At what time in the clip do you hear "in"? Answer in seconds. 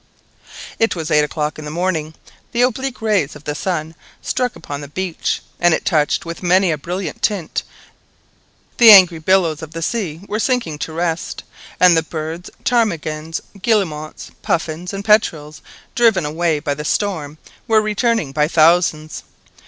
1.59-1.65